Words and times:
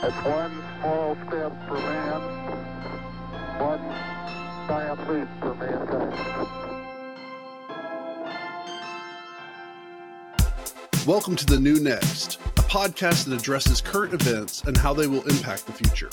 One 0.00 0.64
small 0.80 1.14
step 1.26 1.52
for 1.68 1.74
man, 1.74 2.20
one 3.60 3.80
giant 4.66 5.10
leap 5.10 5.28
for 5.40 5.54
mankind. 5.56 6.14
Welcome 11.06 11.36
to 11.36 11.44
The 11.44 11.60
New 11.60 11.80
Next, 11.80 12.36
a 12.56 12.62
podcast 12.62 13.26
that 13.26 13.38
addresses 13.38 13.82
current 13.82 14.14
events 14.14 14.62
and 14.64 14.74
how 14.74 14.94
they 14.94 15.06
will 15.06 15.22
impact 15.28 15.66
the 15.66 15.72
future. 15.74 16.08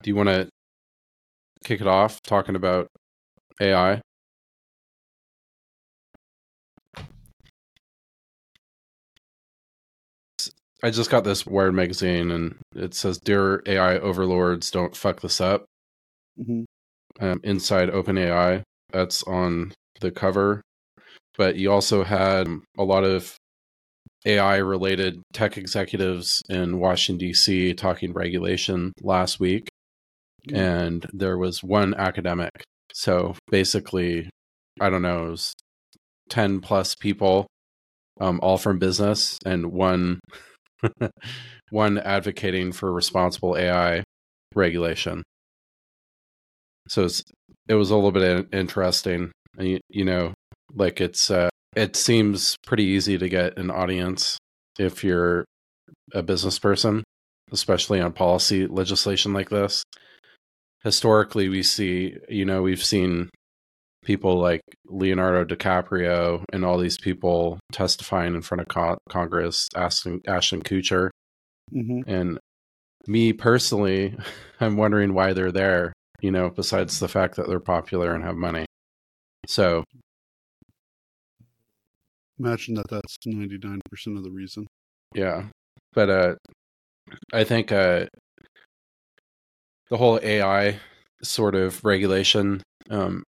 Do 0.00 0.10
you 0.10 0.14
want 0.14 0.28
to 0.28 0.51
kick 1.72 1.80
it 1.80 1.86
off 1.86 2.20
talking 2.22 2.54
about 2.54 2.88
AI? 3.60 4.02
I 10.82 10.90
just 10.90 11.10
got 11.10 11.24
this 11.24 11.46
Wired 11.46 11.74
magazine 11.74 12.30
and 12.30 12.56
it 12.74 12.92
says, 12.92 13.18
Dear 13.18 13.62
AI 13.66 13.98
overlords, 13.98 14.70
don't 14.70 14.94
fuck 14.96 15.20
this 15.22 15.40
up. 15.40 15.64
Mhm. 16.38 16.64
Um, 17.20 17.40
inside 17.44 17.88
OpenAI, 17.90 18.62
that's 18.90 19.22
on 19.24 19.72
the 20.00 20.10
cover. 20.10 20.60
But 21.38 21.56
you 21.56 21.72
also 21.72 22.04
had 22.04 22.48
a 22.76 22.84
lot 22.84 23.04
of 23.04 23.36
AI 24.26 24.56
related 24.58 25.22
tech 25.32 25.56
executives 25.56 26.42
in 26.50 26.78
Washington, 26.78 27.18
D.C. 27.28 27.74
talking 27.74 28.12
regulation 28.12 28.92
last 29.02 29.40
week. 29.40 29.68
And 30.50 31.06
there 31.12 31.38
was 31.38 31.62
one 31.62 31.94
academic. 31.94 32.64
So 32.92 33.34
basically, 33.50 34.28
I 34.80 34.90
don't 34.90 35.02
know, 35.02 35.26
it 35.26 35.30
was 35.30 35.54
10 36.30 36.60
plus 36.60 36.94
people, 36.94 37.46
um, 38.20 38.40
all 38.42 38.58
from 38.58 38.78
business, 38.78 39.38
and 39.44 39.72
one 39.72 40.20
one 41.70 41.98
advocating 41.98 42.72
for 42.72 42.92
responsible 42.92 43.56
AI 43.56 44.02
regulation. 44.54 45.22
So 46.88 47.08
it 47.68 47.74
was 47.74 47.90
a 47.90 47.94
little 47.94 48.12
bit 48.12 48.48
interesting. 48.52 49.30
You, 49.58 49.80
you 49.88 50.04
know, 50.04 50.34
like 50.74 51.00
it's 51.00 51.30
uh, 51.30 51.48
it 51.76 51.96
seems 51.96 52.56
pretty 52.66 52.84
easy 52.84 53.18
to 53.18 53.28
get 53.28 53.58
an 53.58 53.70
audience 53.70 54.38
if 54.78 55.04
you're 55.04 55.44
a 56.12 56.22
business 56.22 56.58
person, 56.58 57.04
especially 57.52 58.00
on 58.00 58.12
policy 58.12 58.66
legislation 58.66 59.32
like 59.32 59.50
this. 59.50 59.82
Historically, 60.84 61.48
we 61.48 61.62
see, 61.62 62.16
you 62.28 62.44
know, 62.44 62.62
we've 62.62 62.82
seen 62.84 63.30
people 64.04 64.38
like 64.38 64.60
Leonardo 64.86 65.44
DiCaprio 65.44 66.44
and 66.52 66.64
all 66.64 66.78
these 66.78 66.98
people 66.98 67.60
testifying 67.70 68.34
in 68.34 68.42
front 68.42 68.60
of 68.62 68.68
co- 68.68 68.98
Congress, 69.08 69.68
asking 69.76 70.20
Ashton 70.26 70.60
Kutcher, 70.62 71.10
Mhm. 71.72 72.02
and 72.06 72.38
me 73.06 73.32
personally, 73.32 74.16
I'm 74.60 74.76
wondering 74.76 75.14
why 75.14 75.32
they're 75.32 75.52
there. 75.52 75.92
You 76.20 76.30
know, 76.30 76.50
besides 76.50 77.00
the 77.00 77.08
fact 77.08 77.36
that 77.36 77.48
they're 77.48 77.58
popular 77.60 78.14
and 78.14 78.22
have 78.24 78.36
money. 78.36 78.64
So 79.46 79.84
Imagine 82.38 82.74
that 82.74 82.88
that's 82.88 83.16
99% 83.26 83.80
of 84.16 84.24
the 84.24 84.30
reason. 84.30 84.66
yeah, 85.14 85.48
but 85.92 86.10
uh, 86.10 86.34
I 87.32 87.44
think 87.44 87.70
uh, 87.70 88.06
the 89.90 89.96
whole 89.96 90.18
AI 90.22 90.78
sort 91.22 91.54
of 91.54 91.84
regulation 91.84 92.62
um, 92.90 93.22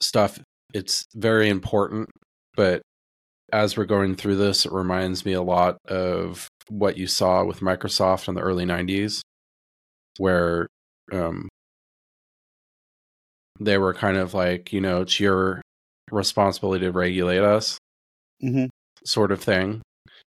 stuff 0.00 0.38
it's 0.72 1.04
very 1.14 1.48
important. 1.48 2.10
But 2.56 2.82
as 3.52 3.76
we're 3.76 3.84
going 3.84 4.16
through 4.16 4.36
this, 4.36 4.66
it 4.66 4.72
reminds 4.72 5.24
me 5.24 5.32
a 5.32 5.42
lot 5.42 5.76
of 5.88 6.48
what 6.68 6.96
you 6.98 7.06
saw 7.06 7.44
with 7.44 7.60
Microsoft 7.60 8.28
in 8.28 8.34
the 8.34 8.40
early 8.40 8.64
'90s, 8.64 9.22
where 10.18 10.66
um, 11.12 11.48
they 13.60 13.78
were 13.78 13.94
kind 13.94 14.16
of 14.16 14.34
like, 14.34 14.72
you 14.72 14.80
know, 14.80 15.02
it's 15.02 15.20
your 15.20 15.60
responsibility 16.10 16.84
to 16.84 16.92
regulate 16.92 17.42
us, 17.42 17.78
Mhm. 18.42 18.68
sort 19.04 19.32
of 19.32 19.42
thing. 19.42 19.82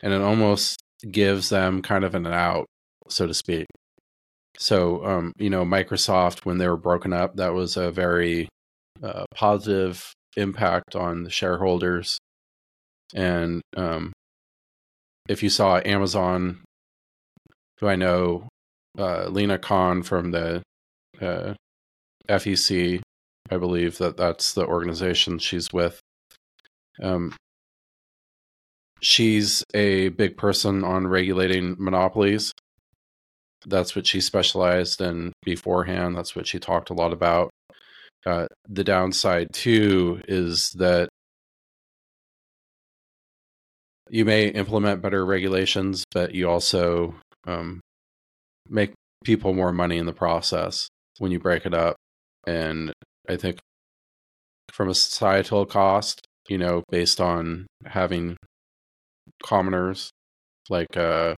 And 0.01 0.13
it 0.13 0.21
almost 0.21 0.79
gives 1.11 1.49
them 1.49 1.81
kind 1.81 2.03
of 2.03 2.15
an 2.15 2.27
out, 2.27 2.65
so 3.09 3.27
to 3.27 3.33
speak. 3.33 3.65
So, 4.59 5.05
um, 5.05 5.33
you 5.37 5.49
know, 5.49 5.63
Microsoft, 5.63 6.45
when 6.45 6.57
they 6.57 6.67
were 6.67 6.77
broken 6.77 7.13
up, 7.13 7.37
that 7.37 7.53
was 7.53 7.77
a 7.77 7.91
very 7.91 8.49
uh, 9.01 9.23
positive 9.33 10.13
impact 10.35 10.95
on 10.95 11.23
the 11.23 11.29
shareholders. 11.29 12.19
And 13.15 13.61
um, 13.77 14.11
if 15.29 15.41
you 15.41 15.49
saw 15.49 15.79
Amazon, 15.85 16.59
who 17.79 17.87
I 17.87 17.95
know, 17.95 18.49
uh, 18.97 19.27
Lina 19.29 19.57
Khan 19.57 20.03
from 20.03 20.31
the 20.31 20.61
uh, 21.21 21.53
FEC, 22.27 23.01
I 23.49 23.57
believe 23.57 23.97
that 23.99 24.17
that's 24.17 24.53
the 24.53 24.65
organization 24.65 25.39
she's 25.39 25.71
with. 25.71 25.99
Um, 27.01 27.33
she's 29.01 29.63
a 29.73 30.09
big 30.09 30.35
person 30.35 30.83
on 30.83 31.07
regulating 31.07 31.77
monopolies. 31.79 32.51
That's 33.65 33.95
what 33.95 34.07
she 34.07 34.21
specialized 34.21 35.01
in 35.01 35.33
beforehand. 35.43 36.15
That's 36.15 36.35
what 36.35 36.47
she 36.47 36.59
talked 36.59 36.89
a 36.89 36.93
lot 36.93 37.13
about. 37.13 37.49
Uh, 38.25 38.47
the 38.67 38.83
downside, 38.83 39.47
too, 39.53 40.21
is 40.27 40.71
that 40.71 41.09
you 44.09 44.25
may 44.25 44.47
implement 44.47 45.01
better 45.01 45.25
regulations, 45.25 46.03
but 46.11 46.33
you 46.33 46.49
also 46.49 47.15
um, 47.45 47.79
make 48.67 48.93
people 49.23 49.53
more 49.53 49.71
money 49.71 49.97
in 49.97 50.05
the 50.05 50.13
process 50.13 50.87
when 51.19 51.31
you 51.31 51.39
break 51.39 51.65
it 51.65 51.73
up. 51.73 51.95
And 52.47 52.93
I 53.27 53.35
think 53.35 53.59
from 54.71 54.89
a 54.89 54.95
societal 54.95 55.65
cost, 55.65 56.25
you 56.47 56.57
know, 56.57 56.83
based 56.89 57.21
on 57.21 57.67
having 57.85 58.37
commoners 59.43 60.09
like 60.69 60.95
uh, 60.97 61.35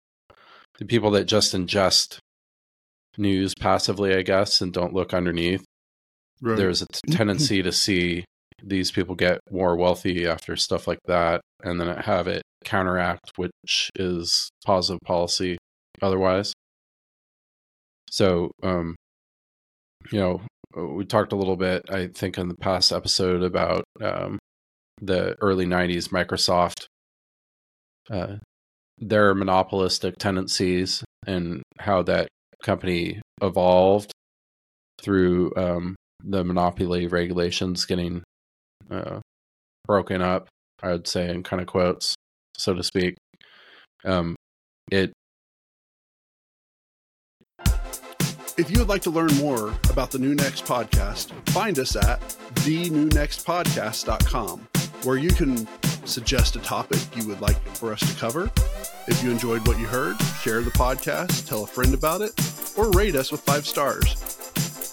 the 0.81 0.88
people 0.88 1.12
that 1.12 1.25
just 1.25 1.53
ingest 1.53 2.18
news 3.16 3.53
passively, 3.59 4.16
I 4.16 4.24
guess, 4.24 4.62
and 4.62 4.74
don't 4.74 4.94
look 4.96 5.14
underneath, 5.14 5.64
Right. 6.42 6.58
there's 6.58 6.81
a 6.81 6.88
t- 6.88 7.00
tendency 7.12 7.62
to 7.62 7.72
see 7.72 8.25
these 8.64 8.90
people 8.92 9.14
get 9.14 9.40
more 9.52 9.75
wealthy 9.75 10.25
after 10.25 10.56
stuff 10.56 10.88
like 10.88 10.97
that 11.06 11.42
and 11.64 11.80
then 11.80 11.96
have 11.97 12.28
it 12.28 12.42
counteract 12.66 13.31
which 13.36 13.90
is 13.96 14.50
positive 14.66 15.00
policy 15.06 15.58
otherwise 16.02 16.53
so 18.09 18.52
um 18.63 18.96
you 20.12 20.19
know 20.19 20.42
we 20.75 21.06
talked 21.06 21.31
a 21.34 21.36
little 21.36 21.56
bit 21.56 21.84
i 21.90 22.06
think 22.08 22.38
in 22.38 22.48
the 22.50 22.56
past 22.58 22.92
episode 22.92 23.42
about 23.44 23.84
um 24.02 24.38
the 25.02 25.36
early 25.42 25.66
90s 25.66 26.09
microsoft 26.09 26.86
uh 28.12 28.36
their 29.01 29.35
monopolistic 29.35 30.17
tendencies 30.17 31.03
and 31.28 31.62
how 31.79 32.03
that 32.03 32.28
company 32.63 33.19
evolved 33.41 34.12
through 35.01 35.51
um 35.56 35.95
the 36.23 36.44
monopoly 36.44 37.07
regulations 37.07 37.85
getting 37.85 38.22
uh, 38.89 39.19
broken 39.85 40.22
up, 40.22 40.47
I 40.81 40.91
would 40.91 41.07
say, 41.07 41.29
in 41.29 41.44
kind 41.44 41.62
of 41.62 41.67
quotes, 41.67 42.16
so 42.57 42.73
to 42.73 42.84
speak. 42.84 43.16
Um, 44.03 44.35
it 44.91 45.13
If 48.57 48.69
you 48.69 48.79
would 48.79 48.89
like 48.89 49.03
to 49.03 49.09
learn 49.09 49.33
more 49.38 49.73
about 49.89 50.12
the 50.12 50.19
New 50.19 50.35
Next 50.35 50.66
podcast, 50.66 51.31
find 51.50 51.79
us 51.79 51.95
at 51.95 52.19
thenewnextpodcast.com, 52.56 54.68
where 55.03 55.15
you 55.18 55.30
can 55.30 55.65
suggest 56.06 56.56
a 56.56 56.59
topic 56.59 57.00
you 57.15 57.27
would 57.27 57.42
like 57.42 57.57
for 57.75 57.94
us 57.94 58.00
to 58.00 58.19
cover. 58.19 58.51
If 59.07 59.24
you 59.24 59.31
enjoyed 59.31 59.65
what 59.68 59.80
you 59.80 59.86
heard, 59.86 60.19
share 60.42 60.62
the 60.62 60.71
podcast, 60.71 61.48
tell 61.48 61.63
a 61.63 61.68
friend 61.68 61.94
about 61.94 62.21
it, 62.21 62.33
or 62.77 62.89
rate 62.92 63.15
us 63.15 63.31
with 63.31 63.42
five 63.42 63.65
stars. 63.65 64.40